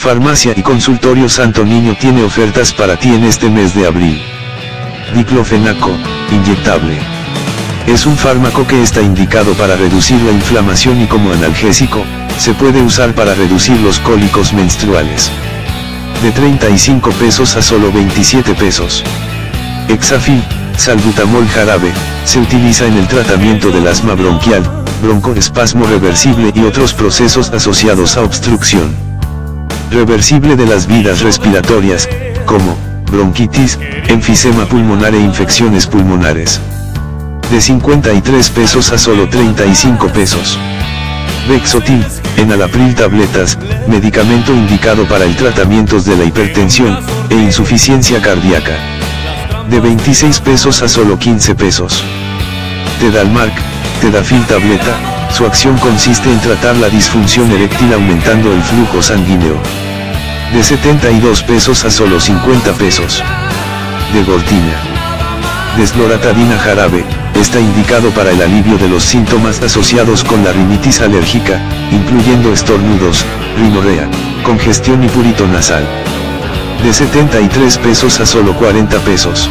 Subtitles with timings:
[0.00, 4.18] Farmacia y Consultorio Santo Niño tiene ofertas para ti en este mes de abril.
[5.14, 5.90] Diclofenaco,
[6.32, 6.98] inyectable.
[7.86, 12.02] Es un fármaco que está indicado para reducir la inflamación y como analgésico,
[12.38, 15.30] se puede usar para reducir los cólicos menstruales.
[16.22, 19.04] De 35 pesos a solo 27 pesos.
[19.88, 20.42] Exafil,
[20.78, 21.92] salbutamol jarabe,
[22.24, 24.62] se utiliza en el tratamiento del asma bronquial,
[25.02, 29.09] broncoespasmo reversible y otros procesos asociados a obstrucción.
[29.90, 32.08] Reversible de las vidas respiratorias,
[32.46, 32.78] como,
[33.10, 33.76] bronquitis,
[34.06, 36.60] enfisema pulmonar e infecciones pulmonares.
[37.50, 40.56] De 53 pesos a solo 35 pesos.
[41.48, 43.58] Vexotil, enalapril tabletas,
[43.88, 46.96] medicamento indicado para el tratamiento de la hipertensión,
[47.28, 48.76] e insuficiencia cardíaca.
[49.68, 52.04] De 26 pesos a solo 15 pesos.
[53.00, 53.54] Tedalmark,
[54.00, 59.56] Tedafil tableta, su acción consiste en tratar la disfunción eréctil aumentando el flujo sanguíneo.
[60.52, 63.22] De 72 pesos a solo 50 pesos.
[64.12, 64.74] De Gortina.
[65.76, 67.04] Desloratadina jarabe,
[67.40, 71.60] está indicado para el alivio de los síntomas asociados con la rinitis alérgica,
[71.92, 73.24] incluyendo estornudos,
[73.56, 74.08] rinorrea,
[74.44, 75.84] congestión y purito nasal.
[76.82, 79.48] De 73 pesos a solo 40 pesos.